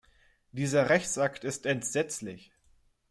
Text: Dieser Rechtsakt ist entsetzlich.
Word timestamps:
Dieser 0.51 0.89
Rechtsakt 0.89 1.43
ist 1.43 1.67
entsetzlich. 1.67 2.51